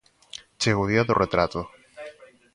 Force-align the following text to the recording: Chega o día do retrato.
Chega 0.61 0.83
o 0.83 0.89
día 0.91 1.07
do 1.07 1.19
retrato. 1.23 1.61